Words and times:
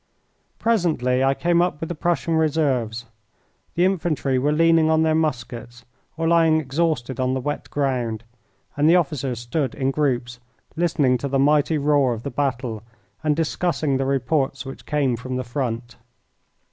Presently 0.57 1.23
I 1.23 1.35
came 1.35 1.61
up 1.61 1.79
with 1.79 1.87
the 1.87 1.93
Prussian 1.93 2.33
reserves. 2.35 3.05
The 3.75 3.85
infantry 3.85 4.39
were 4.39 4.51
leaning 4.51 4.89
on 4.89 5.03
their 5.03 5.13
muskets 5.13 5.85
or 6.17 6.27
lying 6.27 6.59
exhausted 6.59 7.19
on 7.19 7.35
the 7.35 7.39
wet 7.39 7.69
ground, 7.69 8.23
and 8.75 8.89
the 8.89 8.95
officers 8.95 9.37
stood 9.39 9.75
in 9.75 9.91
groups 9.91 10.39
listening 10.75 11.19
to 11.19 11.27
the 11.27 11.37
mighty 11.37 11.77
roar 11.77 12.13
of 12.15 12.23
the 12.23 12.31
battle 12.31 12.81
and 13.23 13.35
discussing 13.35 13.97
the 13.97 14.05
reports 14.07 14.65
which 14.65 14.87
came 14.87 15.15
from 15.17 15.35
the 15.35 15.43
front. 15.43 15.97